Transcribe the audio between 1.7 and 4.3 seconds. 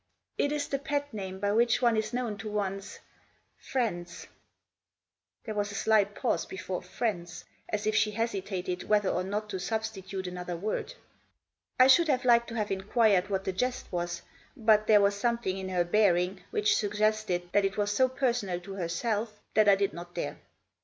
one is known to one's— friends!"